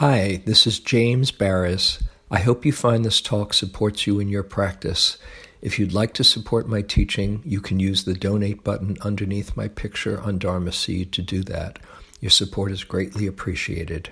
[0.00, 2.02] Hi, this is James Baraz.
[2.30, 5.18] I hope you find this talk supports you in your practice.
[5.60, 9.68] If you'd like to support my teaching, you can use the donate button underneath my
[9.68, 11.80] picture on Dharma Seed to do that.
[12.18, 14.08] Your support is greatly appreciated.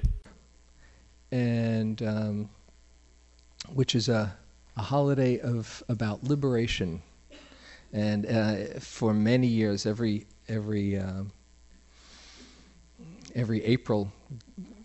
[1.32, 2.50] And um,
[3.72, 4.36] which is a,
[4.76, 7.00] a holiday of about liberation.
[7.94, 11.32] And uh, for many years, every every um,
[13.34, 14.12] every April,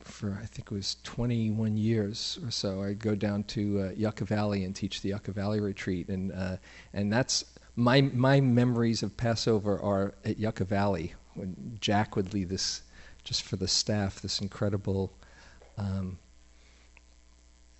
[0.06, 4.26] for I think it was 21 years or so, I'd go down to uh, Yucca
[4.26, 6.58] Valley and teach the Yucca Valley retreat, and uh,
[6.94, 7.46] and that's
[7.76, 12.82] my my memories of Passover are at Yucca Valley when Jack would lead this
[13.24, 15.12] just for the staff this incredible.
[15.78, 16.18] Um,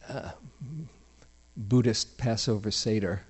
[0.10, 0.32] uh,
[1.56, 3.22] Buddhist Passover Seder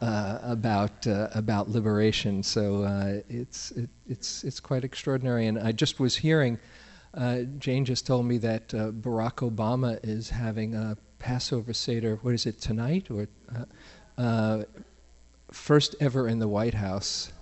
[0.00, 2.42] uh, about uh, about liberation.
[2.42, 5.46] So uh, it's it, it's it's quite extraordinary.
[5.46, 6.58] And I just was hearing,
[7.16, 12.18] uh, Jane just told me that uh, Barack Obama is having a Passover Seder.
[12.22, 13.26] What is it tonight or
[14.18, 14.64] uh,
[15.50, 17.32] first ever in the White House,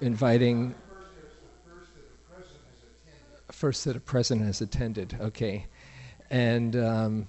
[0.00, 0.74] inviting.
[3.50, 5.16] First that a president has attended.
[5.20, 5.66] Okay,
[6.30, 7.28] and um,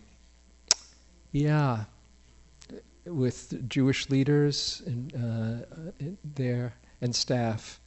[1.32, 1.84] yeah,
[3.06, 4.82] with Jewish leaders
[5.16, 5.60] uh,
[6.24, 7.80] there and staff.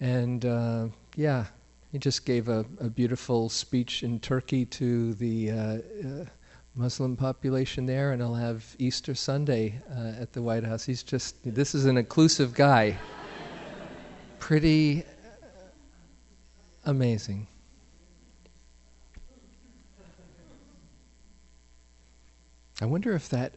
[0.00, 1.46] And uh, yeah,
[1.92, 6.24] he just gave a, a, beautiful speech in Turkey to the uh, uh
[6.74, 10.86] Muslim population there, and he'll have Easter Sunday uh, at the White House.
[10.86, 12.96] He's just, this is an inclusive guy.
[14.38, 15.04] Pretty
[16.86, 17.46] amazing.
[22.80, 23.52] I wonder if that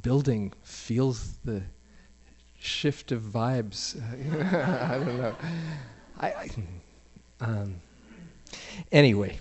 [0.00, 1.62] building feels the
[2.58, 4.00] shift of vibes.
[4.88, 5.36] I don't know.
[6.18, 6.48] I, I
[7.40, 7.76] um,
[8.92, 9.38] anyway.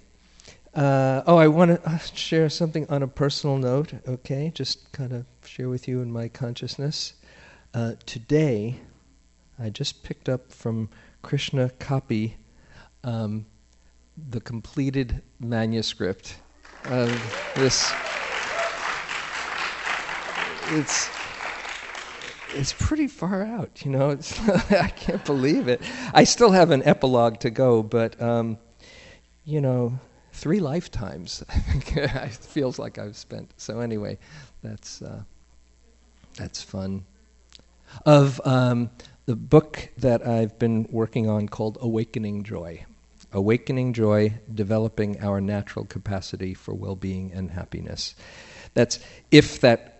[0.73, 4.51] Uh, oh, I want to uh, share something on a personal note, okay?
[4.53, 7.13] Just kind of share with you in my consciousness.
[7.73, 8.79] Uh, today,
[9.57, 10.89] I just picked up from
[11.21, 12.35] Krishna Copy
[13.05, 13.45] um,
[14.29, 16.37] the completed manuscript
[16.85, 17.09] of
[17.55, 17.91] this
[20.69, 21.09] it's
[22.55, 24.11] it's pretty far out, you know.
[24.69, 25.81] I can't believe it.
[26.13, 28.57] I still have an epilogue to go, but um,
[29.43, 29.99] you know,
[30.33, 31.43] three lifetimes.
[31.49, 33.53] I think it feels like I've spent.
[33.57, 34.17] So anyway,
[34.63, 35.23] that's uh,
[36.37, 37.05] that's fun.
[38.05, 38.89] Of um,
[39.25, 42.85] the book that I've been working on called Awakening Joy.
[43.31, 48.15] Awakening Joy, developing our natural capacity for well-being and happiness.
[48.73, 48.99] That's
[49.31, 49.94] if that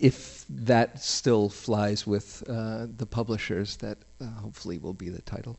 [0.00, 5.58] if that still flies with uh, the publishers, that uh, hopefully will be the title.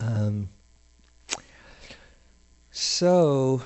[0.00, 0.48] Um,
[2.70, 3.62] so,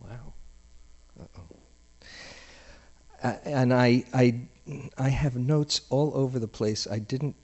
[0.00, 0.32] wow.
[3.22, 4.40] Uh, and I, I,
[4.98, 6.86] I have notes all over the place.
[6.90, 7.36] I didn't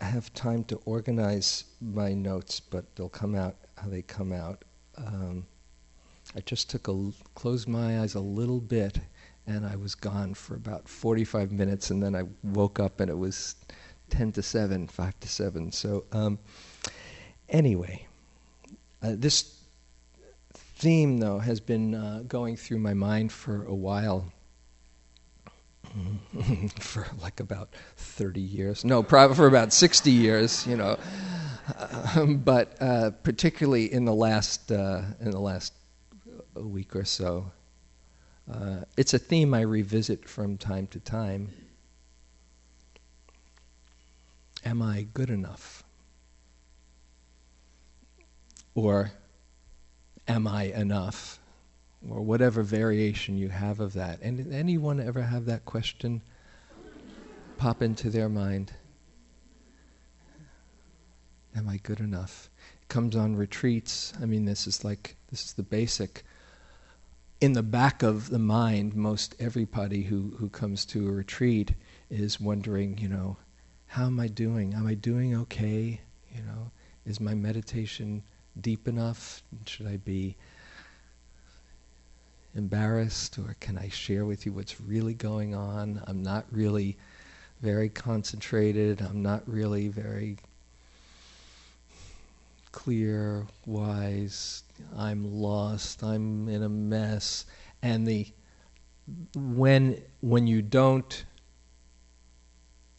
[0.00, 4.64] have time to organize my notes, but they'll come out how they come out.
[4.96, 5.46] Um,
[6.36, 9.00] I just took a closed my eyes a little bit,
[9.46, 13.16] and I was gone for about 45 minutes, and then I woke up and it
[13.16, 13.54] was
[14.10, 15.72] 10 to 7, 5 to 7.
[15.72, 16.38] So um,
[17.48, 18.06] anyway,
[19.02, 19.56] uh, this
[20.52, 24.30] theme though has been uh, going through my mind for a while.
[26.80, 28.84] for like about 30 years.
[28.84, 30.98] No, probably for about 60 years, you know.
[32.14, 35.72] Um, but uh, particularly in the last uh, in the last
[36.56, 37.52] a week or so.
[38.50, 41.50] Uh, it's a theme I revisit from time to time.
[44.64, 45.84] Am I good enough?
[48.74, 49.12] Or
[50.28, 51.38] am I enough?
[52.08, 54.20] Or whatever variation you have of that.
[54.22, 56.22] And did anyone ever have that question
[57.58, 58.72] pop into their mind?
[61.56, 62.50] Am I good enough?
[62.82, 64.12] It comes on retreats.
[64.20, 66.22] I mean, this is like, this is the basic
[67.40, 71.74] in the back of the mind, most everybody who, who comes to a retreat
[72.10, 73.36] is wondering, you know,
[73.86, 74.74] how am I doing?
[74.74, 76.00] Am I doing okay?
[76.34, 76.70] You know,
[77.04, 78.22] is my meditation
[78.60, 79.42] deep enough?
[79.66, 80.36] Should I be
[82.54, 86.02] embarrassed or can I share with you what's really going on?
[86.06, 86.96] I'm not really
[87.60, 89.02] very concentrated.
[89.02, 90.38] I'm not really very
[92.76, 94.62] clear, wise,
[94.94, 97.46] I'm lost, I'm in a mess.
[97.82, 98.26] And the
[99.34, 101.24] when when you don't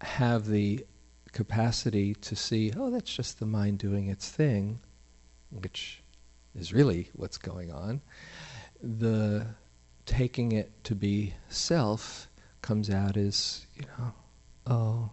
[0.02, 0.84] have the
[1.32, 4.80] capacity to see, oh, that's just the mind doing its thing,
[5.52, 6.02] which
[6.56, 8.02] is really what's going on.
[8.82, 9.46] The
[10.08, 12.28] taking it to be self
[12.64, 14.14] comes out as, you know,
[14.66, 15.10] oh,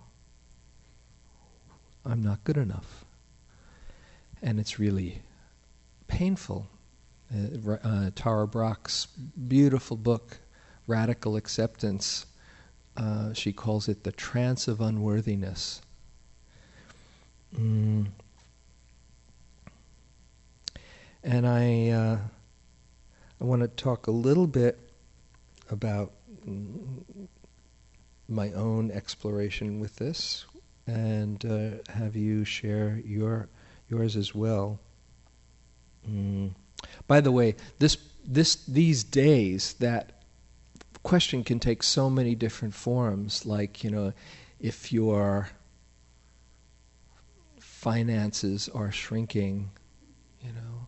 [2.06, 3.03] I'm not good enough.
[4.44, 5.22] And it's really
[6.06, 6.68] painful.
[7.34, 9.06] Uh, uh, Tara Brach's
[9.48, 10.38] beautiful book,
[10.86, 12.26] Radical Acceptance,
[12.96, 15.80] uh, she calls it the trance of unworthiness.
[17.56, 18.08] Mm.
[21.24, 22.18] And I, uh,
[23.40, 24.78] I want to talk a little bit
[25.70, 26.12] about
[28.28, 30.44] my own exploration with this
[30.86, 33.48] and uh, have you share your
[33.88, 34.78] yours as well.
[36.08, 36.50] Mm.
[37.06, 37.96] By the way, this
[38.26, 40.22] this these days that
[41.02, 43.46] question can take so many different forms.
[43.46, 44.12] Like you know,
[44.60, 45.50] if your
[47.58, 49.70] finances are shrinking,
[50.42, 50.86] you know,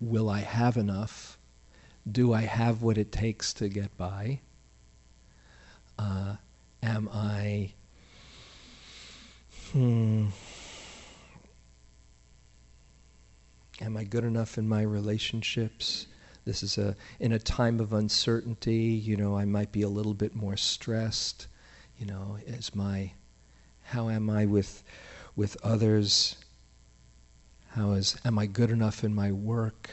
[0.00, 1.38] will I have enough?
[2.10, 4.40] Do I have what it takes to get by?
[5.98, 6.36] Uh,
[6.82, 7.72] am I
[9.72, 10.28] hmm,
[13.80, 16.06] am I good enough in my relationships?
[16.44, 20.14] This is a in a time of uncertainty, you know, I might be a little
[20.14, 21.46] bit more stressed,
[21.98, 23.12] you know, is my
[23.82, 24.82] how am I with
[25.36, 26.36] with others?
[27.70, 29.90] How is am I good enough in my work?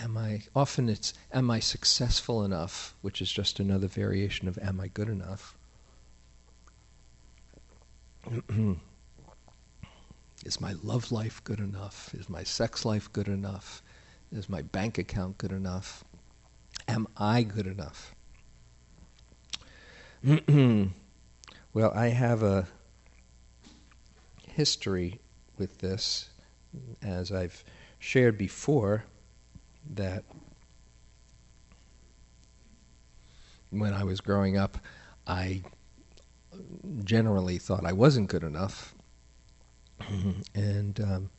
[0.00, 4.80] am I often it's am I successful enough, which is just another variation of am
[4.80, 5.56] I good enough?
[10.44, 12.14] is my love life good enough?
[12.14, 13.82] Is my sex life good enough?
[14.30, 16.04] Is my bank account good enough?
[16.86, 18.14] Am I good enough?
[21.72, 22.66] well, I have a
[24.48, 25.20] history
[25.58, 26.30] with this,
[27.02, 27.64] as I've
[27.98, 29.04] shared before
[29.94, 30.24] that
[33.70, 34.78] when I was growing up,
[35.26, 35.62] I
[37.02, 38.93] generally thought I wasn't good enough.
[40.54, 41.30] and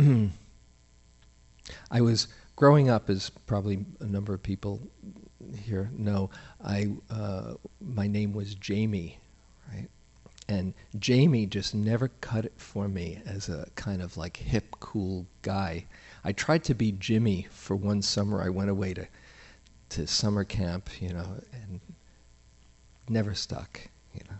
[0.00, 0.32] um,
[1.90, 4.80] I was growing up, as probably a number of people
[5.64, 6.30] here know,
[6.64, 9.18] I uh, my name was Jamie,
[9.72, 9.88] right?
[10.48, 15.26] And Jamie just never cut it for me as a kind of like hip, cool
[15.42, 15.86] guy.
[16.22, 18.42] I tried to be Jimmy for one summer.
[18.42, 19.06] I went away to
[19.90, 21.80] to summer camp, you know, and
[23.08, 23.80] never stuck,
[24.12, 24.36] you know.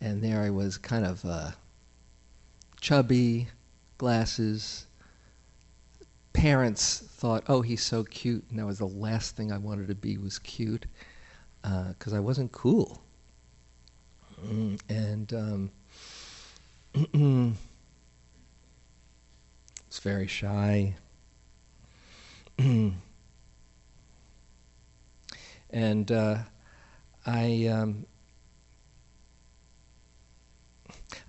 [0.00, 1.50] And there I was, kind of uh,
[2.80, 3.48] chubby,
[3.98, 4.86] glasses.
[6.32, 9.94] Parents thought, "Oh, he's so cute," and that was the last thing I wanted to
[9.94, 10.86] be was cute,
[11.62, 13.02] because uh, I wasn't cool.
[14.44, 15.70] Mm, and um,
[19.88, 20.94] was very shy.
[25.70, 26.38] and uh,
[27.26, 28.06] I um,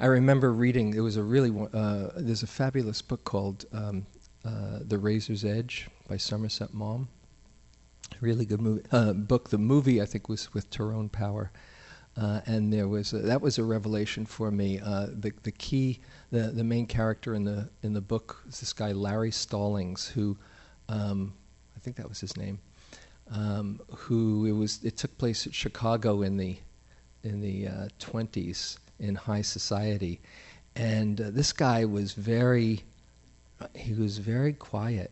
[0.02, 0.96] I remember reading.
[0.96, 4.08] It was a really uh, there's a fabulous book called um,
[4.44, 7.08] uh, The Razor's Edge by Somerset Maugham.
[8.20, 9.52] Really good movie uh, book.
[9.52, 11.52] The movie I think was with Tyrone Power.
[12.18, 14.80] Uh, and there was a, that was a revelation for me.
[14.80, 16.00] Uh, the the key,
[16.32, 20.36] the the main character in the in the book is this guy Larry Stallings, who
[20.90, 21.32] um,
[21.76, 22.58] I think that was his name.
[23.30, 26.58] Um, who it was it took place at Chicago in the
[27.24, 30.22] in the uh, twenties in high society,
[30.76, 32.84] and uh, this guy was very
[33.76, 35.12] he was very quiet,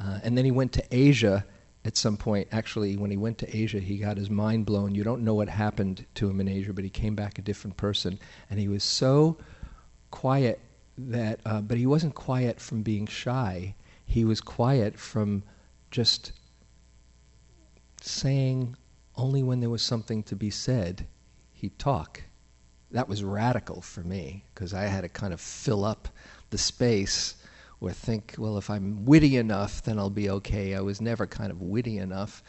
[0.00, 1.44] uh, and then he went to Asia
[1.84, 4.94] at some point, actually, when he went to Asia, he got his mind blown.
[4.94, 7.76] You don't know what happened to him in Asia, but he came back a different
[7.76, 8.18] person.
[8.50, 9.38] And he was so
[10.10, 10.60] quiet
[10.98, 13.74] that, uh, but he wasn't quiet from being shy.
[14.04, 15.42] He was quiet from
[15.90, 16.32] just
[18.02, 18.76] saying
[19.16, 21.06] only when there was something to be said,
[21.52, 22.22] he'd talk.
[22.92, 26.08] That was radical for me because I had to kind of fill up
[26.50, 27.34] the space
[27.80, 30.74] or think, well, if I'm witty enough, then I'll be okay.
[30.74, 32.42] I was never kind of witty enough.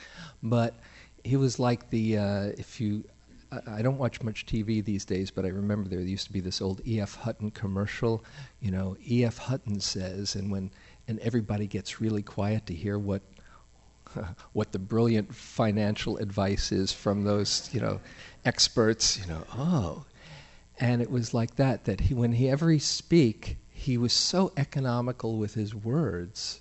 [0.43, 0.75] But
[1.24, 3.03] he was like the, uh, if you,
[3.51, 6.41] I, I don't watch much TV these days, but I remember there used to be
[6.41, 7.15] this old E.F.
[7.15, 8.24] Hutton commercial.
[8.60, 9.38] You know, E.F.
[9.38, 10.71] Hutton says, and when,
[11.07, 13.21] and everybody gets really quiet to hear what
[14.53, 18.01] what the brilliant financial advice is from those, you know,
[18.43, 20.03] experts, you know, oh.
[20.81, 25.38] And it was like that, that he, when he ever speak, he was so economical
[25.38, 26.59] with his words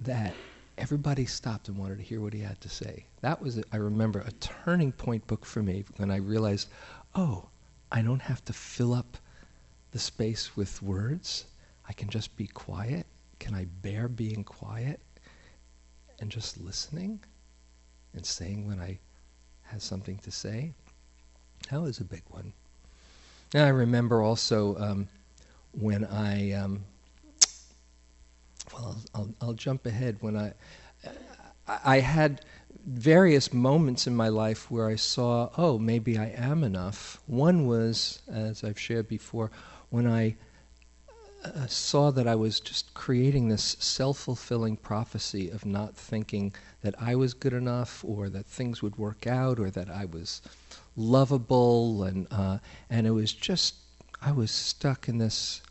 [0.00, 0.34] that
[0.76, 3.06] everybody stopped and wanted to hear what he had to say.
[3.20, 6.68] That was, I remember, a turning point book for me when I realized,
[7.14, 7.48] oh,
[7.92, 9.18] I don't have to fill up
[9.92, 11.44] the space with words.
[11.88, 13.06] I can just be quiet
[13.42, 15.00] can I bear being quiet
[16.20, 17.18] and just listening
[18.14, 19.00] and saying when I
[19.62, 20.72] have something to say?
[21.68, 22.52] That was a big one.
[23.54, 25.08] And I remember also um,
[25.72, 26.84] when I, um,
[28.72, 30.16] well, I'll, I'll, jump ahead.
[30.20, 30.54] When I,
[31.84, 32.44] I had
[32.86, 37.20] various moments in my life where I saw, oh, maybe I am enough.
[37.26, 39.50] One was, as I've shared before,
[39.90, 40.36] when I
[41.44, 46.94] uh, saw that I was just creating this self fulfilling prophecy of not thinking that
[47.00, 50.40] I was good enough or that things would work out or that I was
[50.96, 52.04] lovable.
[52.04, 52.58] And, uh,
[52.90, 53.74] and it was just,
[54.20, 55.62] I was stuck in this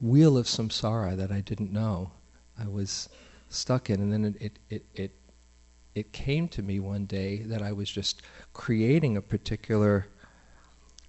[0.00, 2.12] wheel of samsara that I didn't know
[2.58, 3.08] I was
[3.48, 4.00] stuck in.
[4.00, 5.12] And then it, it, it,
[5.94, 10.08] it, came to me one day that I was just creating a particular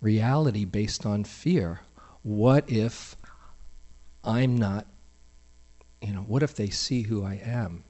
[0.01, 1.81] reality based on fear.
[2.22, 3.15] What if
[4.24, 4.88] I'm not,
[6.01, 7.84] you know, what if they see who I am?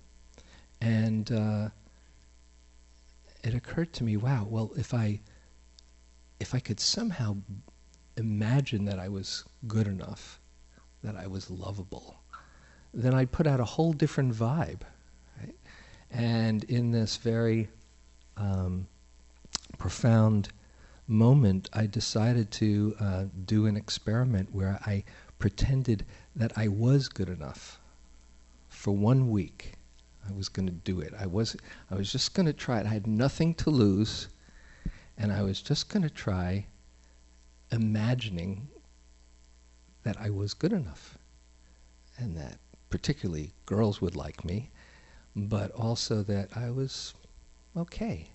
[0.82, 1.70] And uh,
[3.46, 5.20] it occurred to me, wow, well, if I,
[6.40, 7.38] if I could somehow
[8.18, 10.40] imagine that I was good enough,
[11.04, 12.16] that I was lovable,
[12.94, 14.82] then I'd put out a whole different vibe.
[15.40, 15.56] Right?
[16.10, 17.70] And in this very
[18.38, 18.88] um,
[19.78, 20.50] profound
[21.08, 25.04] moment, I decided to uh, do an experiment where I
[25.38, 26.04] pretended
[26.36, 27.80] that I was good enough
[28.70, 29.74] for one week.
[30.28, 31.14] I was going to do it.
[31.18, 31.56] I was
[31.90, 32.86] I was just going to try it.
[32.86, 34.28] I had nothing to lose,
[35.18, 36.68] and I was just going to try
[37.72, 38.68] imagining
[40.04, 41.18] that I was good enough,
[42.18, 44.72] and that particularly girls would like me,
[45.36, 47.14] but also that I was
[47.76, 48.30] okay,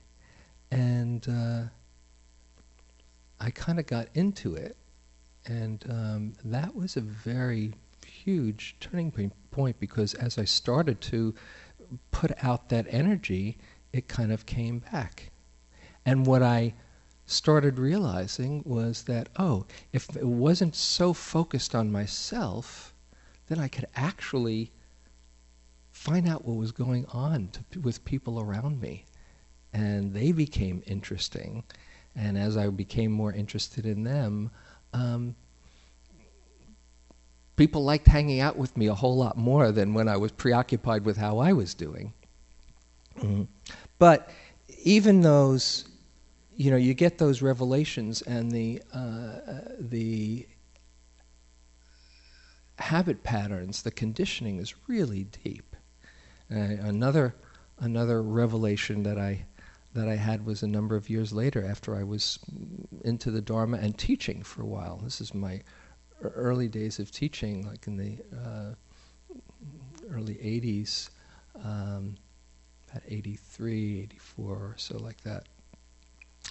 [0.71, 1.63] and uh,
[3.41, 4.77] I kind of got into it
[5.47, 7.73] and um, that was a very
[8.07, 11.35] huge turning point because as I started to
[12.11, 13.59] put out that energy,
[13.93, 15.31] it kind of came back.
[16.05, 16.75] And what I
[17.27, 22.95] started realizing was that, oh, if it wasn't so focused on myself,
[23.47, 24.73] then I could actually
[25.93, 29.05] find out what was going on to, with people around me.
[29.73, 31.63] And they became interesting.
[32.17, 34.51] And as I became more interested in them,
[34.93, 35.37] um,
[37.61, 41.05] people liked hanging out with me a whole lot more than when I was preoccupied
[41.05, 42.15] with how I was doing.
[43.19, 43.43] Mm-hmm.
[43.99, 44.31] But
[44.83, 45.85] even those,
[46.57, 49.41] you know, you get those revelations and the uh,
[49.79, 50.47] the
[52.79, 55.77] habit patterns, the conditioning is really deep.
[56.51, 57.35] Uh, another
[57.79, 59.45] another revelation that I
[59.93, 62.39] that I had was a number of years later after I was
[63.05, 64.97] into the Dharma and teaching for a while.
[65.05, 65.61] This is my
[66.29, 68.75] early days of teaching, like in the uh,
[70.13, 71.11] early 80s,
[71.65, 72.17] um,
[72.95, 75.47] at 83, 84 or so, like that.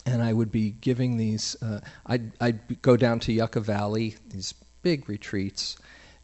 [0.05, 4.53] And I would be giving these, uh, I'd, I'd go down to Yucca Valley, these
[4.81, 5.77] big retreats,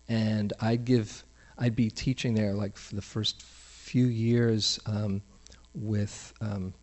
[0.08, 1.24] and I'd give,
[1.58, 5.22] I'd be teaching there like for the first few years um,
[5.74, 6.74] with um,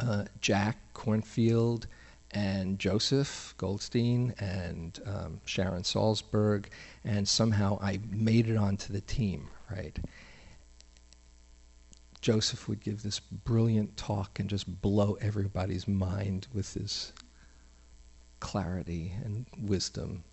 [0.00, 1.86] uh, Jack Kornfield
[2.32, 6.66] and Joseph Goldstein and um, Sharon Salzberg,
[7.04, 9.98] and somehow I made it onto the team, right?
[12.20, 17.12] Joseph would give this brilliant talk and just blow everybody's mind with his
[18.38, 20.24] clarity and wisdom.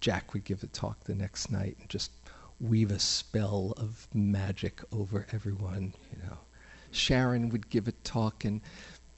[0.00, 2.10] Jack would give a talk the next night and just
[2.60, 6.38] weave a spell of magic over everyone, you know.
[6.90, 8.60] Sharon would give a talk and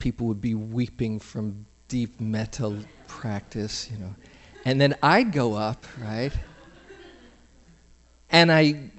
[0.05, 4.13] people would be weeping from deep metta practice, you know.
[4.63, 6.31] And then I'd go up, right?
[8.29, 8.91] And I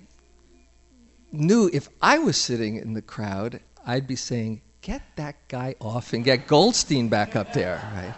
[1.30, 6.12] knew if I was sitting in the crowd, I'd be saying, Get that guy off
[6.12, 8.14] and get Goldstein back up there, right?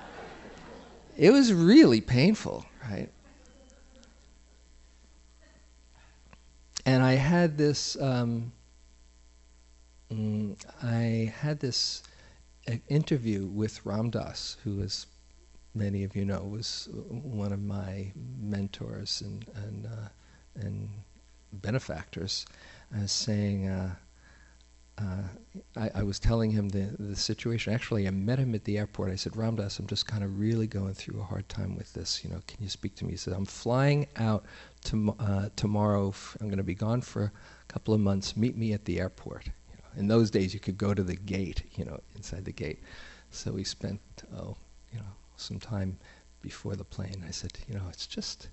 [1.18, 3.10] It was really painful, right?
[6.86, 8.52] And I had this, um,
[10.10, 12.02] mm, I had this
[12.88, 15.06] interview with Ram Dass, who, as
[15.74, 20.08] many of you know, was one of my mentors and and uh,
[20.54, 20.88] and
[21.52, 22.46] benefactors,
[22.96, 23.68] uh, saying.
[23.68, 23.94] Uh,
[25.00, 25.22] uh,
[25.76, 27.72] I, I, was telling him the, the situation.
[27.72, 29.12] Actually, I met him at the airport.
[29.12, 31.92] I said, Ram Dass, I'm just kind of really going through a hard time with
[31.92, 32.24] this.
[32.24, 33.12] You know, can you speak to me?
[33.12, 34.44] He said, I'm flying out
[34.86, 36.12] to, uh, tomorrow.
[36.40, 38.36] I'm going to be gone for a couple of months.
[38.36, 39.50] Meet me at the airport
[39.96, 42.80] in those days you could go to the gate, you know, inside the gate.
[43.30, 44.00] So we spent,
[44.36, 44.56] oh,
[44.92, 45.98] you know, some time
[46.40, 47.24] before the plane.
[47.26, 48.48] I said, you know, it's just,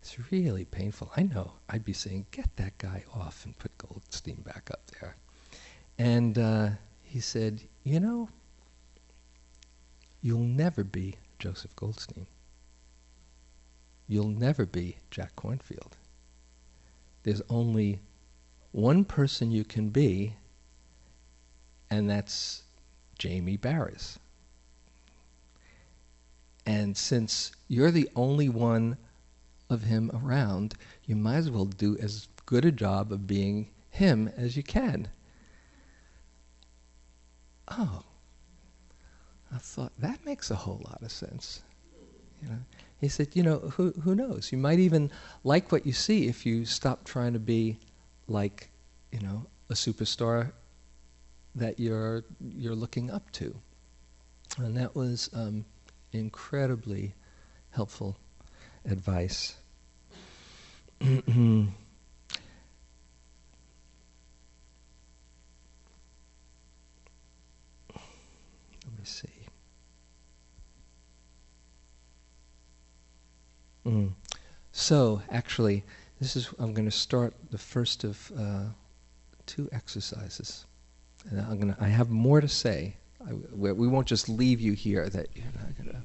[0.00, 1.10] It's really painful.
[1.16, 1.52] I know.
[1.68, 5.16] I'd be saying, get that guy off and put Goldstein back up there.
[5.98, 6.70] And uh,
[7.02, 8.28] he said, you know,
[10.22, 12.26] you'll never be Joseph Goldstein.
[14.06, 15.92] You'll never be Jack Kornfield.
[17.24, 18.00] There's only
[18.72, 20.34] one person you can be,
[21.90, 22.62] and that's
[23.18, 24.18] Jamie Baraz.
[26.66, 28.98] And since you're the only one
[29.70, 30.74] of him around,
[31.06, 35.08] you might as well do as good a job of being him as you can.
[37.68, 38.04] Oh,
[39.52, 41.62] I thought that makes a whole lot of sense.
[42.42, 42.58] You know,
[43.00, 44.52] he said, you know, who who knows?
[44.52, 45.10] You might even
[45.44, 47.78] like what you see if you stop trying to be
[48.26, 48.70] like,
[49.10, 50.52] you know, a superstar
[51.54, 53.54] that you're you're looking up to.
[54.56, 55.64] And that was um,
[56.12, 57.14] incredibly
[57.70, 58.16] helpful
[58.84, 59.56] advice.
[61.00, 61.70] Let me
[69.04, 69.28] see.
[73.86, 74.12] Mm.
[74.72, 75.84] So, actually,
[76.20, 78.64] this is I'm going to start the first of uh,
[79.46, 80.66] two exercises,
[81.30, 81.76] and I'm to.
[81.80, 82.96] I have more to say.
[83.26, 86.02] I, we won't just leave you here that you're not to.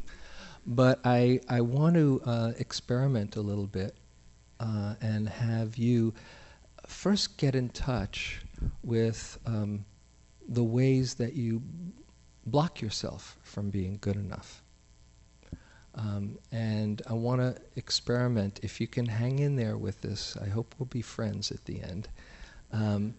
[0.66, 3.96] But I I want to uh, experiment a little bit
[4.60, 6.14] uh, and have you
[6.88, 8.42] first get in touch
[8.82, 9.86] with um,
[10.48, 11.62] the ways that you
[12.46, 14.62] block yourself from being good enough.
[15.96, 18.60] Um, and I want to experiment.
[18.64, 21.82] If you can hang in there with this, I hope we'll be friends at the
[21.82, 22.10] end.
[22.72, 23.14] Um,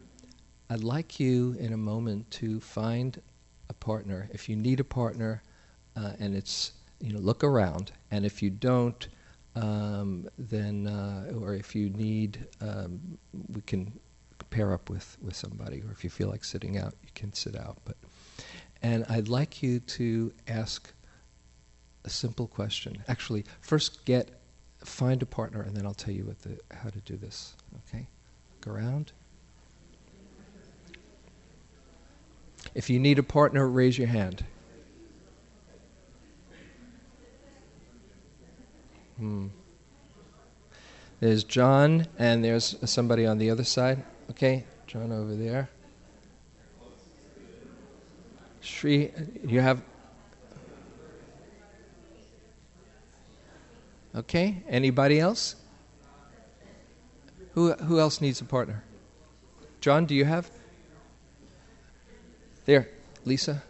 [0.71, 3.21] I'd like you in a moment to find
[3.69, 4.29] a partner.
[4.33, 5.43] If you need a partner,
[5.97, 9.07] uh, and it's you know look around, and if you don't,
[9.57, 13.19] um, then uh, or if you need, um,
[13.53, 13.93] we can
[14.51, 15.83] pair up with with somebody.
[15.83, 17.79] Or if you feel like sitting out, you can sit out.
[17.85, 17.97] But
[18.83, 20.93] and I'd like you to ask
[22.05, 23.03] a simple question.
[23.09, 24.41] Actually, first get
[24.79, 27.55] find a partner, and then I'll tell you the, how to do this.
[27.89, 28.07] Okay,
[28.61, 29.13] go around.
[32.75, 34.45] If you need a partner, raise your hand.
[39.19, 39.49] Hmm.
[41.21, 44.03] There's John, and there's somebody on the other side.
[44.31, 45.69] Okay, John over there.
[48.61, 49.13] Shri,
[49.47, 49.83] you have
[54.15, 55.57] Okay, anybody else?
[57.55, 58.85] Who, who else needs a partner?
[59.81, 60.51] John, do you have?
[62.65, 62.89] There,
[63.25, 63.63] Lisa.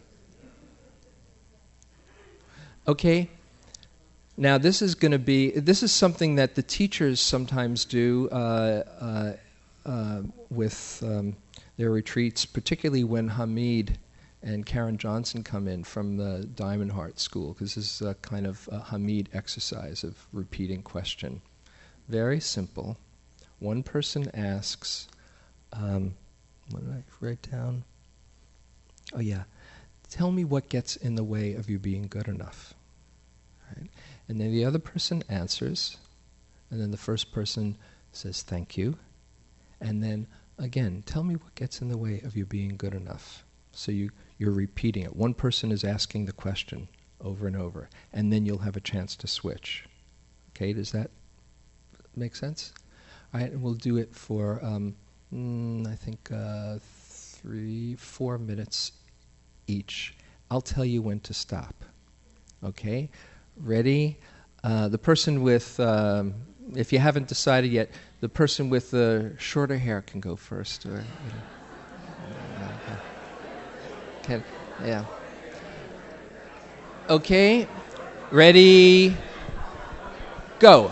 [2.86, 3.30] Okay.
[4.36, 8.82] Now this is going to be this is something that the teachers sometimes do uh,
[9.00, 9.32] uh,
[9.88, 11.36] uh, with um,
[11.76, 13.96] their retreats, particularly when Hameed
[14.42, 18.46] and Karen Johnson come in from the Diamond Heart School, because this is a kind
[18.46, 21.40] of a Hameed exercise of repeating question.
[22.08, 22.98] Very simple.
[23.60, 25.08] One person asks,
[25.72, 26.14] um,
[26.70, 27.84] what did I write down?
[29.14, 29.44] Oh, yeah.
[30.08, 32.74] Tell me what gets in the way of you being good enough.
[33.74, 33.88] Right?
[34.28, 35.96] And then the other person answers,
[36.70, 37.76] and then the first person
[38.12, 38.96] says, Thank you.
[39.80, 40.26] And then
[40.58, 43.44] again, tell me what gets in the way of you being good enough.
[43.72, 45.14] So you you're repeating it.
[45.16, 46.88] One person is asking the question
[47.20, 49.84] over and over, and then you'll have a chance to switch.
[50.50, 51.10] Okay, does that
[52.16, 52.72] make sense?
[53.32, 54.94] All right, and we'll do it for, um,
[55.32, 58.92] mm, I think, uh, three, four minutes
[59.66, 60.14] each.
[60.50, 61.74] I'll tell you when to stop.
[62.62, 63.10] Okay,
[63.56, 64.18] ready?
[64.62, 66.34] Uh, the person with, um,
[66.74, 70.86] if you haven't decided yet, the person with the shorter hair can go first.
[70.86, 71.42] Or, you know.
[74.22, 74.42] Can,
[74.82, 75.04] yeah.
[77.10, 77.68] Okay.
[78.30, 79.14] Ready.
[80.58, 80.90] Go.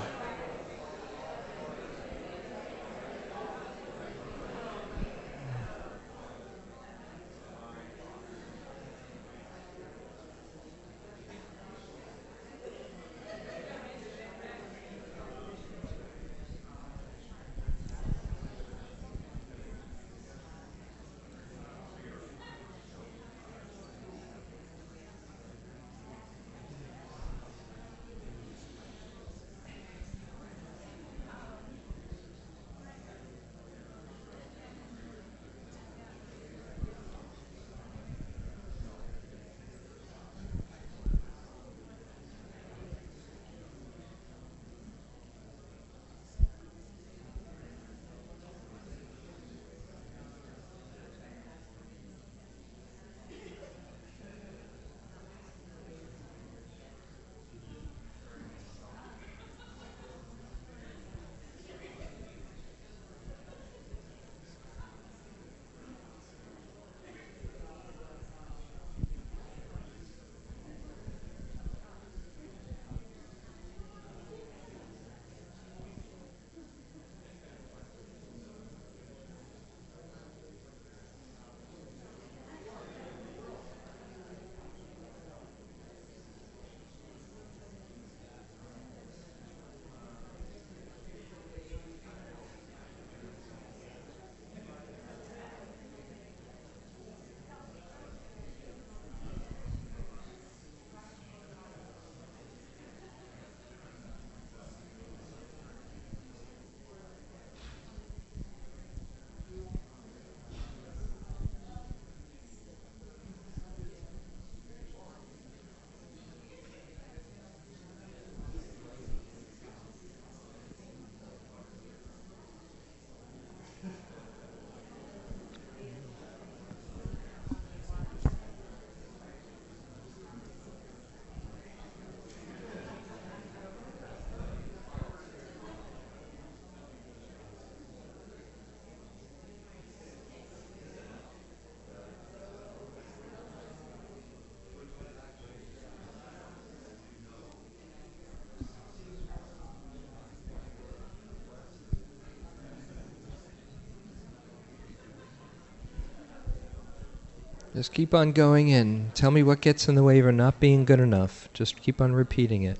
[157.74, 160.84] Just keep on going and tell me what gets in the way of not being
[160.84, 161.48] good enough.
[161.54, 162.78] Just keep on repeating it.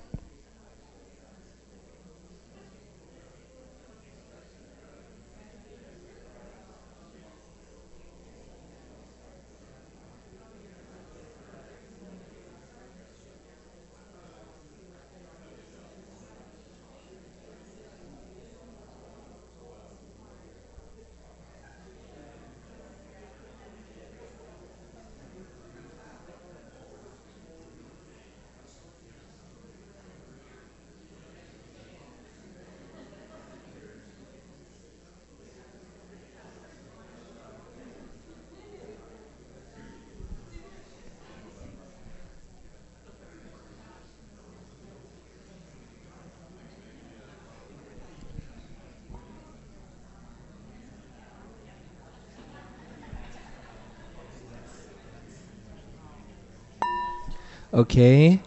[57.74, 58.40] Okay,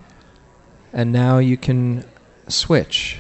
[0.93, 2.05] and now you can
[2.47, 3.19] switch.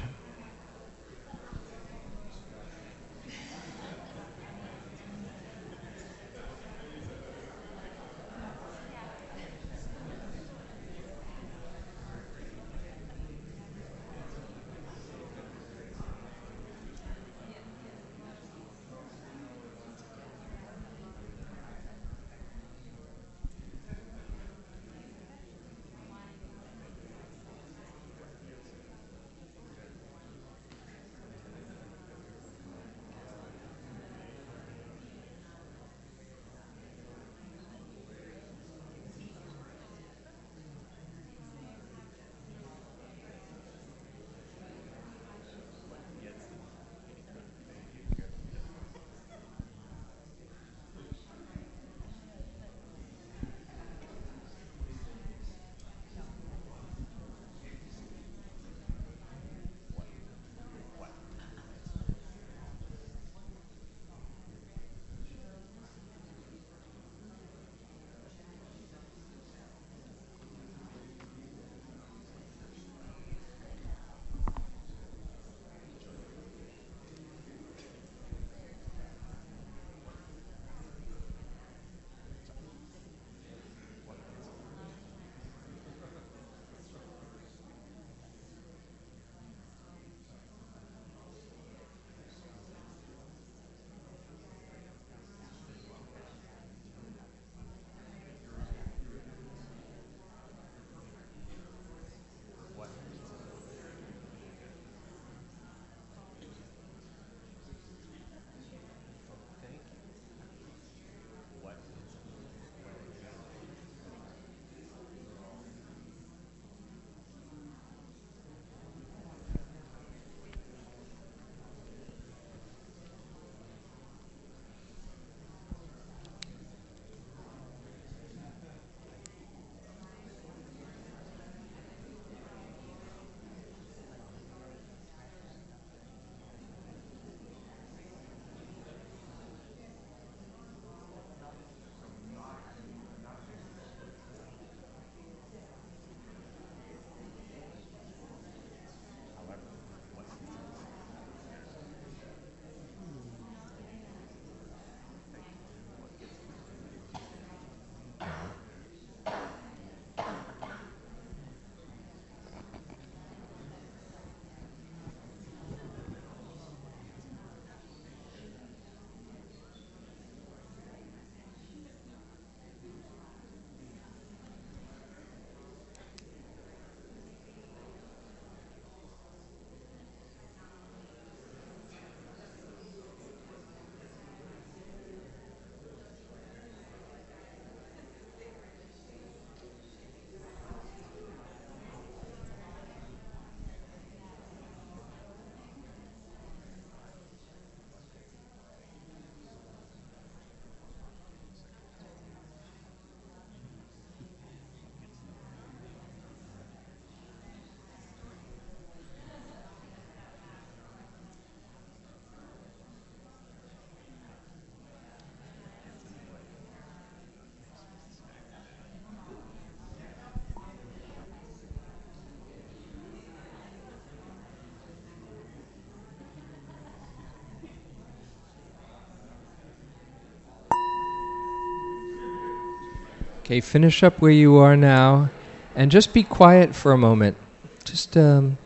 [233.45, 235.29] Okay, finish up where you are now
[235.75, 237.37] and just be quiet for a moment.
[237.83, 238.57] Just um,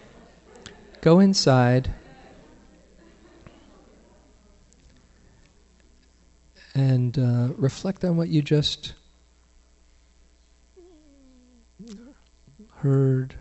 [1.01, 1.93] go inside
[6.73, 8.93] and uh, reflect on what you just
[12.75, 13.35] heard,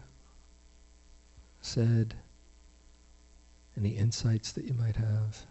[1.60, 2.16] said,
[3.76, 5.46] any insights that you might have.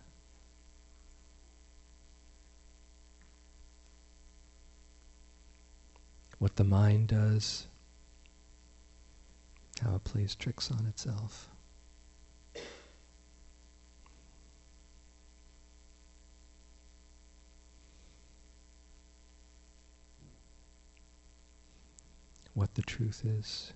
[6.40, 7.68] What the mind does,
[9.82, 11.50] how it plays tricks on itself.
[22.54, 23.74] What the truth is.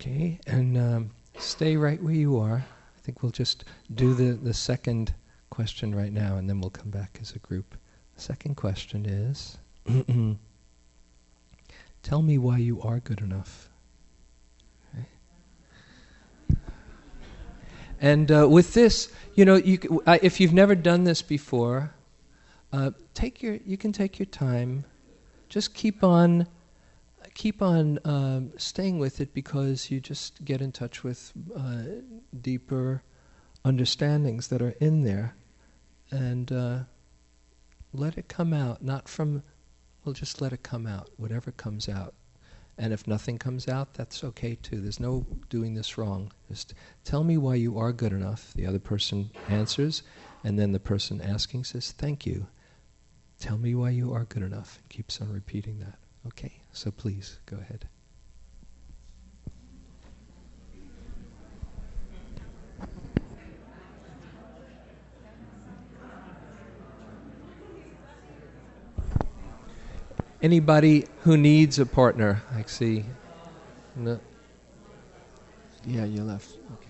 [0.00, 2.64] Okay, and um, stay right where you are.
[2.64, 5.12] I think we'll just do the, the second
[5.50, 7.74] question right now and then we'll come back as a group.
[8.14, 9.58] The second question is
[12.04, 13.70] Tell me why you are good enough.
[18.00, 21.92] And uh, with this, you know, you, if you've never done this before,
[22.72, 24.84] uh, take your, you can take your time.
[25.48, 26.46] Just keep on
[27.38, 31.82] keep on um, staying with it because you just get in touch with uh,
[32.40, 33.00] deeper
[33.64, 35.36] understandings that are in there
[36.10, 36.80] and uh,
[37.92, 39.44] let it come out, not from,
[40.04, 42.12] well, just let it come out, whatever comes out.
[42.76, 44.80] And if nothing comes out, that's okay too.
[44.80, 46.32] There's no doing this wrong.
[46.48, 46.74] Just
[47.04, 48.52] tell me why you are good enough.
[48.54, 50.02] The other person answers,
[50.42, 52.48] and then the person asking says, Thank you.
[53.38, 54.78] Tell me why you are good enough.
[54.78, 55.98] And Keeps on repeating that.
[56.28, 57.88] Okay, so please go ahead.
[70.42, 72.42] Anybody who needs a partner?
[72.54, 73.04] I see.
[73.96, 74.20] No.
[75.86, 76.50] Yeah, you left.
[76.74, 76.87] Okay.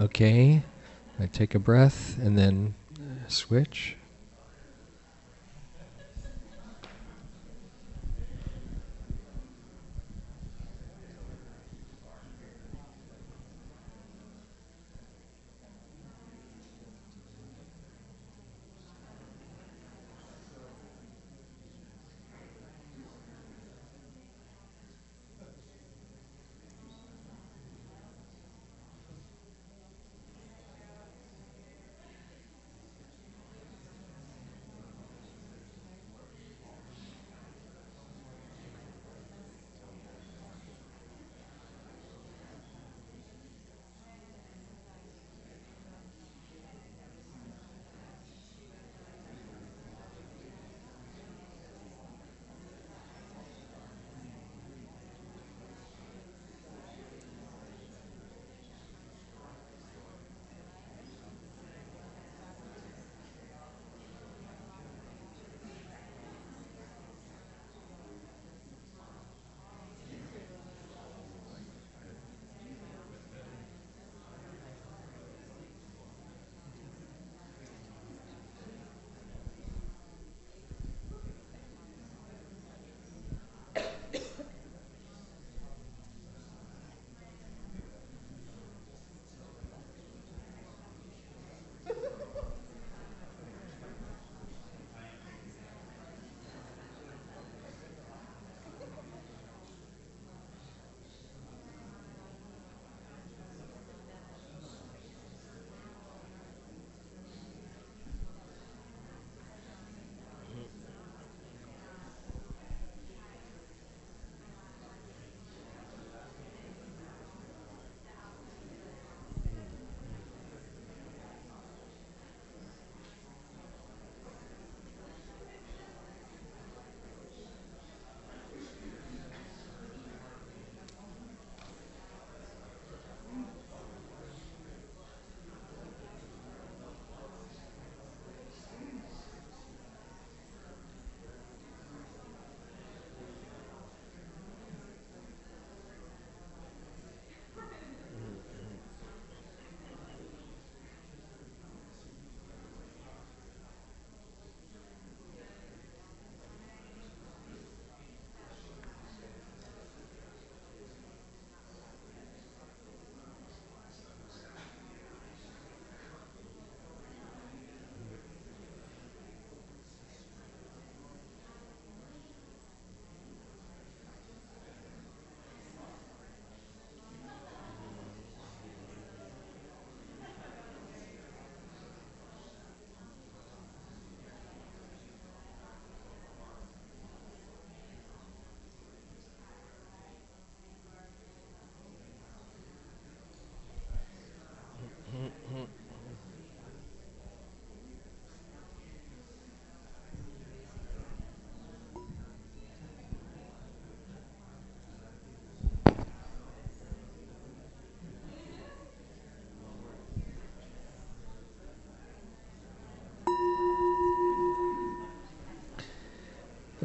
[0.00, 0.62] Okay.
[1.18, 2.74] I take a breath and then
[3.28, 3.96] switch.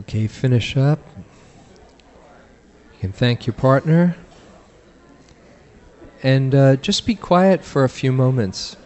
[0.08, 0.99] Okay, finish up.
[2.93, 4.16] You can thank your partner.
[6.22, 8.78] And uh, just be quiet for a few moments.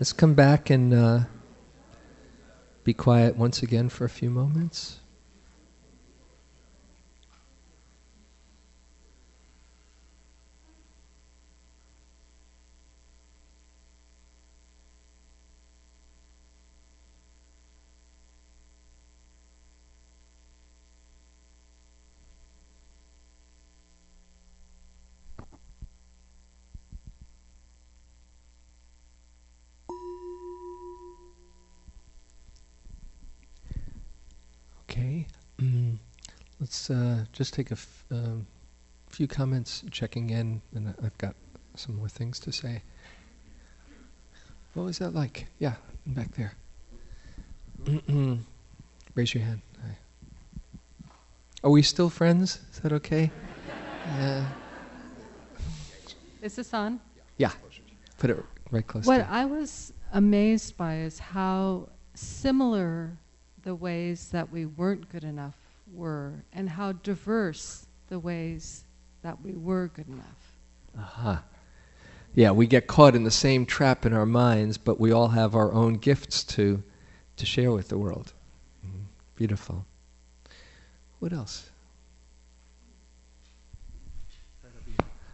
[0.00, 1.20] Let's come back and uh,
[2.82, 4.98] be quiet once again for a few moments.
[34.90, 35.26] Okay.
[35.60, 35.98] Mm.
[36.68, 38.46] Let's uh, just take a f- um,
[39.08, 41.34] few comments checking in, and I've got
[41.76, 42.82] some more things to say.
[44.74, 45.46] What was that like?
[45.60, 45.76] Yeah,
[46.08, 46.52] back there.
[49.14, 49.62] Raise your hand.
[49.82, 49.96] Hi.
[51.64, 52.60] Are we still friends?
[52.70, 53.30] Is that okay?
[54.18, 54.44] Yeah.
[56.42, 57.00] Is this on?
[57.38, 57.52] Yeah.
[58.18, 59.06] Put it right close.
[59.06, 63.16] What I was amazed by is how similar
[63.62, 65.67] the ways that we weren't good enough
[65.98, 68.84] were, and how diverse the ways
[69.22, 70.56] that we were good enough.
[70.98, 71.42] Aha.
[72.34, 75.54] yeah, we get caught in the same trap in our minds, but we all have
[75.54, 76.82] our own gifts to
[77.36, 78.32] to share with the world.
[78.84, 78.98] Mm-hmm.
[79.36, 79.86] Beautiful.
[81.20, 81.70] What else?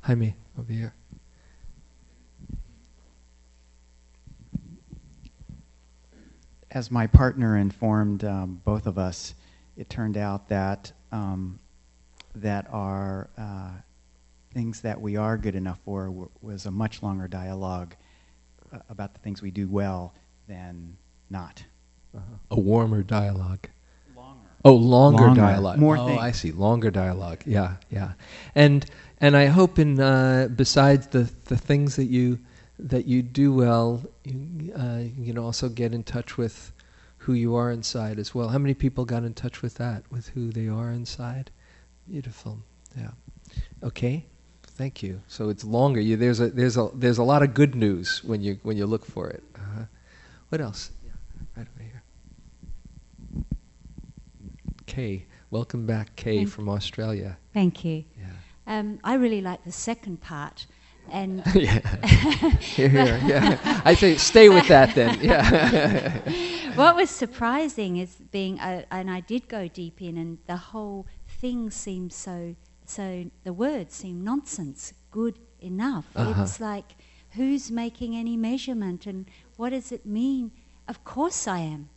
[0.02, 0.92] Jaime, over here.
[6.70, 9.34] As my partner informed um, both of us,
[9.76, 11.58] it turned out that um,
[12.36, 13.70] that our uh,
[14.52, 17.94] things that we are good enough for w- was a much longer dialogue
[18.72, 20.14] uh, about the things we do well
[20.48, 20.96] than
[21.30, 21.64] not.
[22.14, 22.22] Uh-huh.
[22.50, 23.68] A warmer dialogue.
[24.16, 24.40] Longer.
[24.64, 25.40] Oh, longer, Longer.
[25.40, 25.78] dialogue.
[25.78, 26.20] More oh, things.
[26.20, 26.52] I see.
[26.52, 27.42] Longer dialogue.
[27.44, 28.12] Yeah, yeah.
[28.54, 28.86] And
[29.20, 32.38] and I hope in uh, besides the the things that you
[32.78, 36.72] that you do well, you, uh, you can also get in touch with
[37.24, 38.48] who you are inside as well.
[38.50, 41.50] How many people got in touch with that, with who they are inside?
[42.06, 42.58] Beautiful.
[42.98, 43.12] Yeah.
[43.82, 44.26] Okay.
[44.62, 45.22] Thank you.
[45.26, 46.00] So it's longer.
[46.00, 48.84] You, there's a there's a there's a lot of good news when you when you
[48.86, 49.42] look for it.
[49.56, 49.84] Uh-huh.
[50.50, 50.90] What else?
[51.04, 51.12] Yeah,
[51.56, 52.02] right over here.
[54.86, 57.38] Kay, welcome back, Kay Thank- from Australia.
[57.54, 58.04] Thank you.
[58.18, 58.26] Yeah.
[58.66, 60.66] Um, I really like the second part,
[61.10, 61.78] and yeah.
[62.60, 63.20] Here, here.
[63.24, 63.82] Yeah.
[63.84, 65.18] I say stay with that then.
[65.20, 66.18] Yeah.
[66.74, 71.06] what was surprising is being, uh, and I did go deep in, and the whole
[71.28, 74.92] thing seemed so, so the words seemed nonsense.
[75.10, 76.06] Good enough.
[76.16, 76.42] Uh-huh.
[76.42, 76.96] It's like,
[77.32, 79.26] who's making any measurement, and
[79.56, 80.50] what does it mean?
[80.88, 81.88] Of course I am,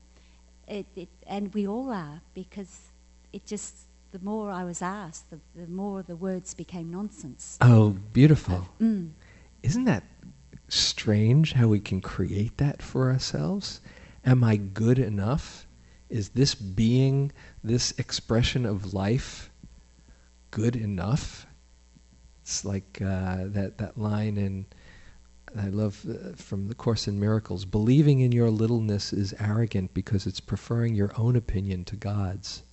[0.67, 2.91] it, it, and we all are, because
[3.33, 3.86] it just.
[4.17, 7.55] The more I was asked, the, the more the words became nonsense.
[7.61, 8.67] oh, beautiful.
[8.81, 9.11] Mm.
[9.61, 10.05] Isn't that
[10.69, 13.79] strange how we can create that for ourselves?
[14.25, 15.67] Am I good enough?
[16.09, 17.31] Is this being,
[17.63, 19.51] this expression of life,
[20.49, 21.45] good enough?
[22.41, 24.65] It's like uh, that, that line in,
[25.55, 30.25] I love uh, from the Course in Miracles believing in your littleness is arrogant because
[30.25, 32.63] it's preferring your own opinion to God's.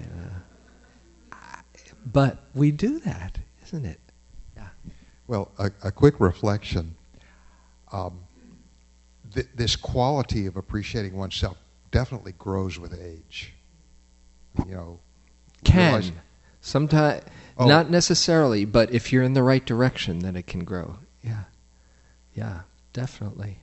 [0.00, 1.60] Yeah.
[2.06, 4.00] But we do that, isn't it?
[4.56, 4.68] Yeah.
[5.26, 6.94] Well, a, a quick reflection.
[7.92, 8.20] Um,
[9.32, 11.56] th- this quality of appreciating oneself
[11.90, 13.54] definitely grows with age.
[14.66, 15.00] You know,
[15.64, 16.12] can
[16.60, 17.22] sometimes
[17.56, 17.66] Oh.
[17.68, 21.44] not necessarily but if you're in the right direction then it can grow yeah
[22.34, 23.60] yeah definitely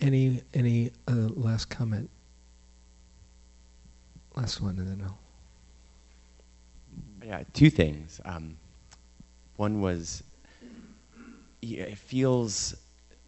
[0.00, 2.08] any any uh, last comment
[4.40, 5.18] last one and then I'll
[7.24, 8.20] Yeah, two things.
[8.24, 8.56] Um,
[9.56, 10.22] one was
[11.60, 12.74] yeah, it feels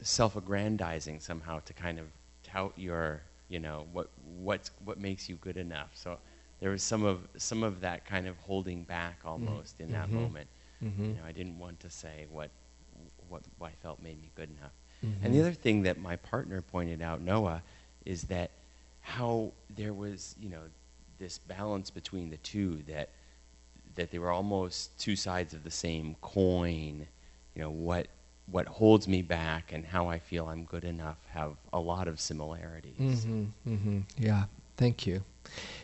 [0.00, 2.06] self-aggrandizing somehow to kind of
[2.42, 4.08] tout your, you know, what
[4.38, 5.90] what's what makes you good enough.
[5.94, 6.18] So
[6.60, 10.12] there was some of some of that kind of holding back almost in that Mhm.
[10.12, 10.48] moment.
[10.82, 10.98] Mhm.
[11.16, 12.50] You know, I didn't want to say what
[13.28, 14.72] what what I felt made me good enough.
[15.04, 15.24] Mhm.
[15.24, 17.62] And the other thing that my partner pointed out, Noah,
[18.06, 18.50] is that
[19.02, 20.62] how there was, you know,
[21.22, 23.08] this balance between the two that
[23.94, 27.06] that they were almost two sides of the same coin.
[27.54, 28.08] You know, what
[28.46, 32.20] what holds me back and how I feel I'm good enough have a lot of
[32.20, 33.24] similarities.
[33.24, 34.44] hmm hmm Yeah,
[34.76, 35.22] thank you.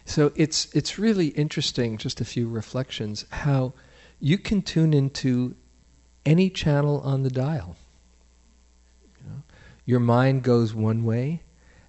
[0.04, 1.96] So it's it's really interesting.
[1.98, 3.24] Just a few reflections.
[3.30, 3.72] How
[4.20, 5.54] you can tune into
[6.26, 7.76] any channel on the dial.
[9.22, 9.42] You know,
[9.84, 11.42] your mind goes one way,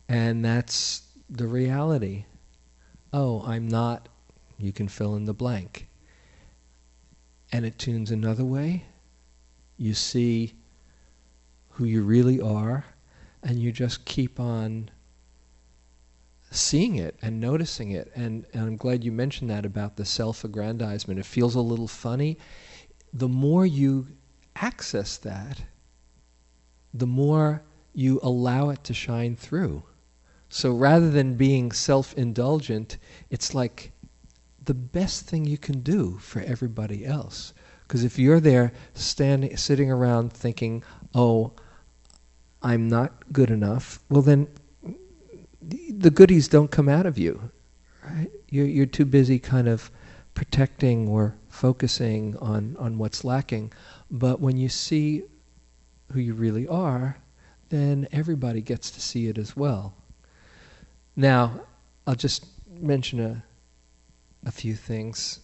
[0.08, 2.26] and that's the reality.
[3.12, 4.08] Oh, I'm not.
[4.58, 5.88] You can fill in the blank.
[7.52, 8.86] And it tunes another way.
[9.78, 10.54] You see
[11.70, 12.86] who you really are,
[13.42, 14.92] and you just keep on
[16.52, 18.12] seeing it and noticing it.
[18.16, 21.20] And, and I'm glad you mentioned that about the self aggrandizement.
[21.20, 22.38] It feels a little funny.
[23.14, 24.08] The more you
[24.56, 25.62] access that,
[26.94, 29.84] the more you allow it to shine through.
[30.50, 32.98] So rather than being self indulgent,
[33.30, 33.92] it's like
[34.64, 37.54] the best thing you can do for everybody else.
[37.88, 40.84] Because if you're there standing, sitting around thinking,
[41.14, 41.54] oh,
[42.62, 44.48] I'm not good enough, well, then
[45.62, 47.52] the goodies don't come out of you.
[48.04, 48.30] Right?
[48.50, 49.92] You're, you're too busy kind of
[50.34, 53.72] protecting or focusing on, on what's lacking.
[54.10, 55.24] But when you see
[56.12, 57.18] who you really are,
[57.70, 59.96] then everybody gets to see it as well.
[61.20, 61.60] Now,
[62.08, 63.44] I'll just mention a,
[64.46, 65.42] a few things.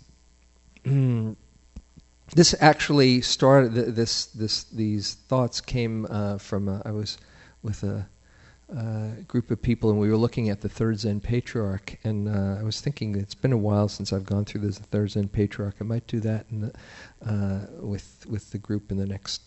[0.86, 3.74] this actually started.
[3.74, 6.70] This this these thoughts came uh, from.
[6.70, 7.18] Uh, I was
[7.62, 8.08] with a
[8.74, 12.00] uh, group of people, and we were looking at the third Zen patriarch.
[12.06, 15.12] And uh, I was thinking it's been a while since I've gone through this third
[15.12, 15.76] Zen patriarch.
[15.82, 16.72] I might do that the,
[17.22, 19.42] uh, with with the group in the next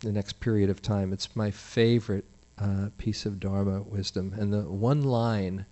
[0.00, 1.12] the next period of time.
[1.12, 2.24] It's my favorite
[2.62, 5.66] uh, piece of Dharma wisdom, and the one line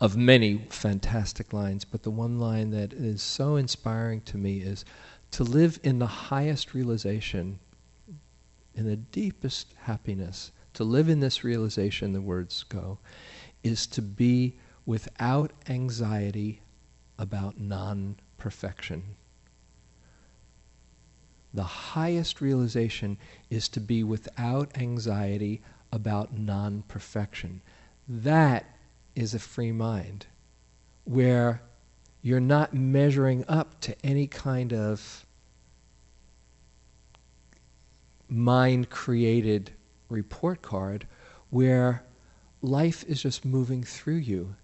[0.00, 4.84] of many fantastic lines, but the one line that is so inspiring to me is
[5.30, 7.58] to live in the highest realization,
[8.74, 12.98] in the deepest happiness to live in this realization, the words go,
[13.62, 16.60] is to be without anxiety
[17.18, 19.02] about non perfection.
[21.54, 23.16] The highest realization
[23.48, 25.62] is to be without anxiety
[25.92, 27.62] about non perfection.
[28.08, 28.64] That
[29.14, 30.26] is a free mind
[31.04, 31.62] where
[32.22, 35.24] you're not measuring up to any kind of
[38.28, 39.72] mind created
[40.08, 41.06] report card
[41.50, 42.02] where
[42.62, 44.56] life is just moving through you.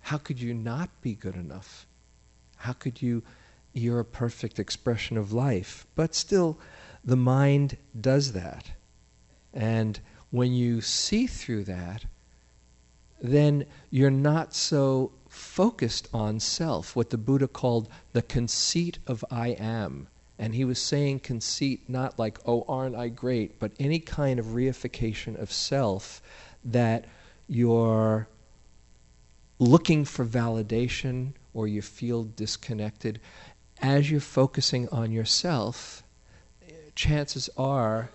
[0.00, 1.86] How could you not be good enough?
[2.56, 3.22] How could you?
[3.72, 5.86] You're a perfect expression of life.
[5.94, 6.58] But still,
[7.04, 8.70] the mind does that.
[9.52, 9.98] And
[10.32, 12.06] when you see through that,
[13.20, 19.48] then you're not so focused on self, what the Buddha called the conceit of I
[19.50, 20.08] am.
[20.38, 24.46] And he was saying conceit not like, oh, aren't I great, but any kind of
[24.46, 26.20] reification of self
[26.64, 27.04] that
[27.46, 28.26] you're
[29.58, 33.20] looking for validation or you feel disconnected.
[33.80, 36.02] As you're focusing on yourself,
[36.94, 38.08] chances are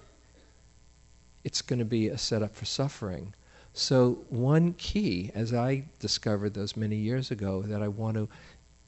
[1.47, 3.33] it's going to be a setup for suffering.
[3.71, 8.27] So, one key, as I discovered those many years ago, that I want to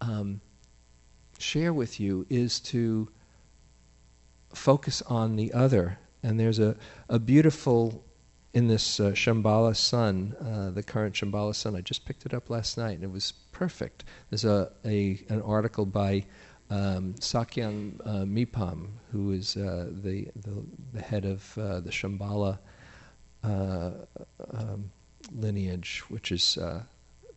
[0.01, 0.41] um,
[1.38, 3.07] share with you is to
[4.53, 5.99] focus on the other.
[6.22, 6.76] And there's a,
[7.07, 8.03] a beautiful,
[8.53, 12.49] in this uh, Shambhala sun, uh, the current Shambhala sun, I just picked it up
[12.49, 14.03] last night and it was perfect.
[14.30, 16.26] There's a, a an article by
[16.70, 20.64] um, Sakyong uh, Mipam, who is uh, the, the,
[20.94, 22.60] the, head of uh, the Shambhala
[23.44, 23.92] uh,
[24.54, 24.92] um,
[25.34, 26.84] lineage, which is, uh,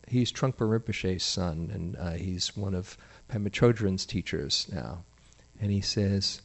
[0.07, 2.97] he's Trungpa Rinpoche's son, and he's one of
[3.29, 5.03] Pema Chodron's teachers now.
[5.59, 6.41] And he says,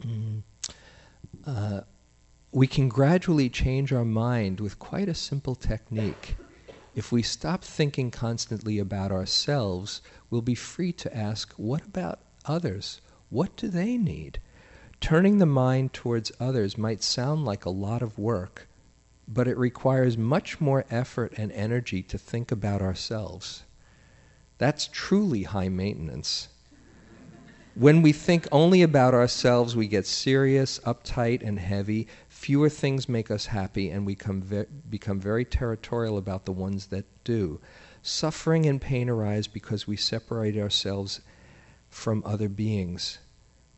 [0.00, 0.42] Mm.
[1.46, 1.80] Uh,
[2.52, 6.36] we can gradually change our mind with quite a simple technique.
[6.98, 13.00] If we stop thinking constantly about ourselves, we'll be free to ask, what about others?
[13.30, 14.40] What do they need?
[15.00, 18.66] Turning the mind towards others might sound like a lot of work,
[19.28, 23.62] but it requires much more effort and energy to think about ourselves.
[24.58, 26.48] That's truly high maintenance.
[27.76, 32.08] When we think only about ourselves, we get serious, uptight, and heavy.
[32.38, 34.16] Fewer things make us happy, and we
[34.88, 37.60] become very territorial about the ones that do.
[38.00, 41.20] Suffering and pain arise because we separate ourselves
[41.90, 43.18] from other beings.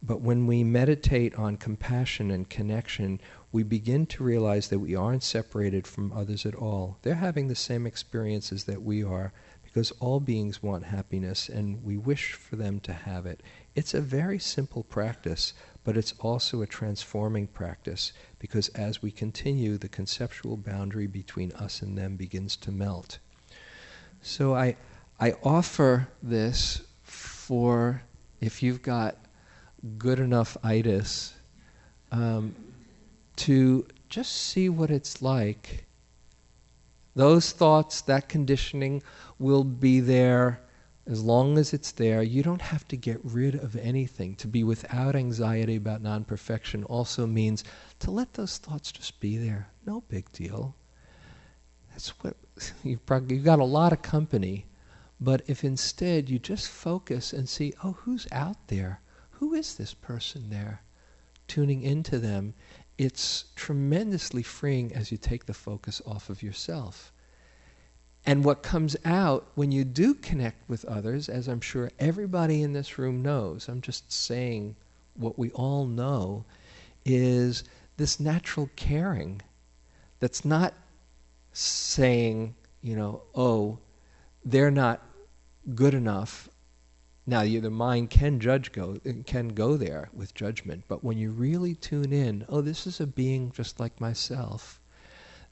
[0.02, 3.18] But when we meditate on compassion and connection,
[3.50, 6.98] we begin to realize that we aren't separated from others at all.
[7.00, 9.32] They're having the same experiences that we are
[9.64, 13.42] because all beings want happiness and we wish for them to have it.
[13.74, 15.54] It's a very simple practice,
[15.84, 21.82] but it's also a transforming practice because as we continue, the conceptual boundary between us
[21.82, 23.18] and them begins to melt.
[24.20, 24.76] So I,
[25.18, 28.02] I offer this for
[28.40, 29.16] if you've got
[29.98, 31.34] good enough itis
[32.12, 32.54] um,
[33.36, 35.86] to just see what it's like.
[37.14, 39.02] Those thoughts, that conditioning
[39.38, 40.60] will be there
[41.06, 44.36] as long as it's there, you don't have to get rid of anything.
[44.36, 47.64] To be without anxiety about non perfection also means
[48.00, 49.68] to let those thoughts just be there.
[49.86, 50.76] No big deal.
[51.90, 52.36] That's what
[52.84, 54.66] you've, probably, you've got a lot of company.
[55.20, 59.00] But if instead you just focus and see, oh, who's out there?
[59.32, 60.82] Who is this person there?
[61.46, 62.54] Tuning into them,
[62.98, 67.12] it's tremendously freeing as you take the focus off of yourself.
[68.26, 72.72] And what comes out when you do connect with others, as I'm sure everybody in
[72.72, 74.76] this room knows, I'm just saying
[75.14, 76.44] what we all know,
[77.04, 77.64] is
[77.96, 79.40] this natural caring
[80.20, 80.74] that's not
[81.52, 83.78] saying, you know, oh,
[84.44, 85.02] they're not
[85.74, 86.48] good enough.
[87.26, 91.74] Now, the mind can judge go can go there with judgment, but when you really
[91.74, 94.80] tune in, oh, this is a being just like myself,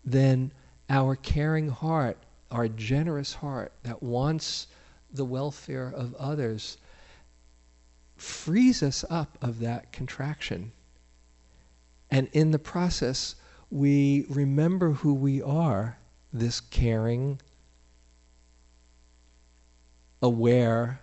[0.04, 0.52] then
[0.90, 2.18] our caring heart
[2.50, 4.66] our generous heart that wants
[5.12, 6.78] the welfare of others
[8.16, 10.72] frees us up of that contraction.
[12.10, 13.36] And in the process,
[13.70, 15.98] we remember who we are
[16.32, 17.40] this caring,
[20.22, 21.00] aware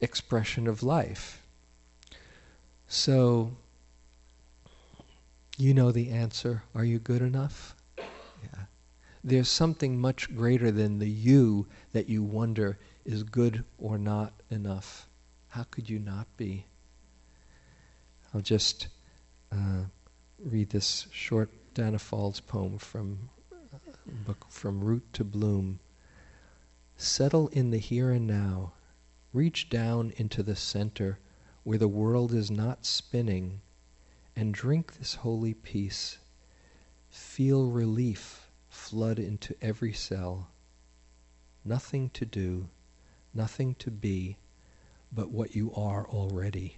[0.00, 1.42] expression of life.
[2.88, 3.52] So,
[5.56, 6.62] you know the answer.
[6.74, 7.73] Are you good enough?
[9.26, 15.08] There's something much greater than the you that you wonder is good or not enough.
[15.48, 16.66] How could you not be?
[18.34, 18.88] I'll just
[19.50, 19.84] uh,
[20.38, 23.78] read this short Danna Faulds poem from uh,
[24.26, 25.80] book From Root to Bloom.
[26.98, 28.74] Settle in the here and now.
[29.32, 31.18] Reach down into the center
[31.62, 33.62] where the world is not spinning
[34.36, 36.18] and drink this holy peace.
[37.08, 38.43] Feel relief
[38.84, 40.50] flood into every cell.
[41.64, 42.68] Nothing to do,
[43.32, 44.36] nothing to be,
[45.10, 46.76] but what you are already.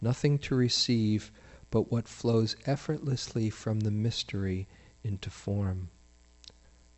[0.00, 1.32] Nothing to receive
[1.72, 4.68] but what flows effortlessly from the mystery
[5.02, 5.90] into form.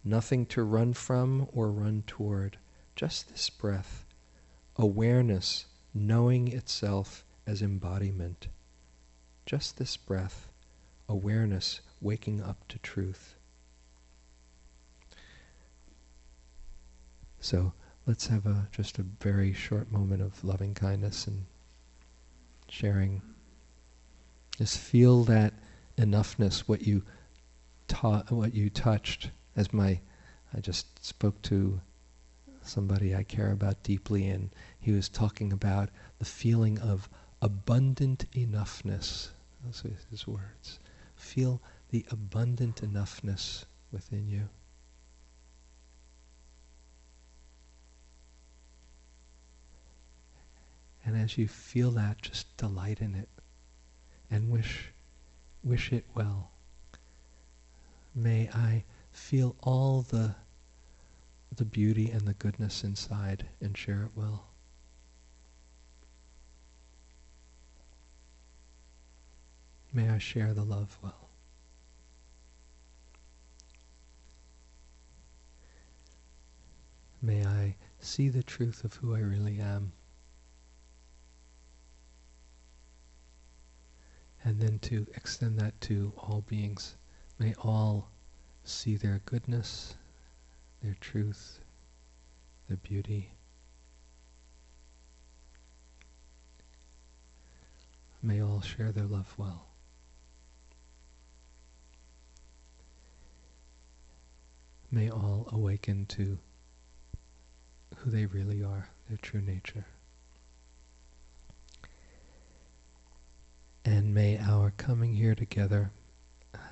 [0.05, 2.59] Nothing to run from or run toward,
[2.95, 4.05] just this breath,
[4.76, 5.64] awareness
[5.95, 8.49] knowing itself as embodiment.
[9.47, 10.53] Just this breath,
[11.09, 13.38] awareness waking up to truth.
[17.41, 17.72] So
[18.07, 21.45] let's have a just a very short moment of loving kindness and
[22.68, 23.22] sharing.
[24.57, 25.55] Just feel that
[25.97, 27.03] enoughness, what you
[27.86, 29.30] taught, what you touched.
[29.57, 30.01] As my,
[30.55, 31.80] I just spoke to
[32.62, 37.09] somebody I care about deeply, and he was talking about the feeling of
[37.41, 39.28] abundant enoughness.
[39.64, 40.78] Those are his words.
[41.16, 41.61] Feel
[41.91, 44.49] the abundant enoughness within you.
[51.09, 53.31] And as you feel that, just delight in it
[54.31, 54.93] and wish
[55.65, 56.51] wish it well.
[58.15, 60.35] May I feel all the
[61.57, 64.49] the beauty and the goodness inside and share it well.
[69.95, 71.31] May I share the love well.
[77.23, 79.93] May I see the truth of who I really am.
[84.49, 86.96] And then to extend that to all beings.
[87.38, 88.09] May all
[88.64, 89.94] see their goodness,
[90.82, 91.59] their truth,
[92.66, 93.32] their beauty.
[98.22, 99.66] May all share their love well.
[104.90, 106.38] May all awaken to
[107.96, 109.84] who they really are, their true nature.
[113.89, 115.91] And may our coming here together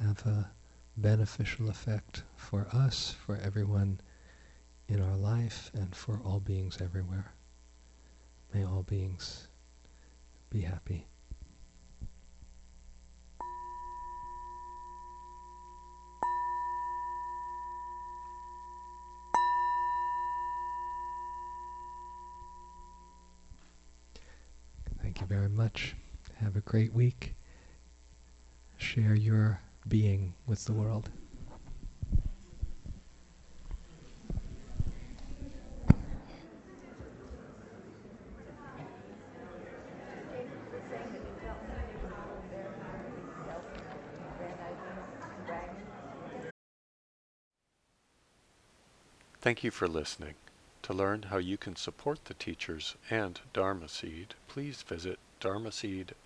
[0.01, 0.51] have a
[0.99, 4.01] beneficial effect for us, for everyone
[4.87, 7.33] in our life, and for all beings everywhere.
[8.53, 9.49] May all beings
[10.51, 11.07] be happy.
[25.01, 25.97] Thank you very much.
[26.43, 27.35] Have a great week.
[28.77, 31.11] Share your being with the world.
[49.41, 50.35] Thank you for listening.
[50.83, 56.26] To learn how you can support the teachers and Dharma Seed, please visit dharmaseed.org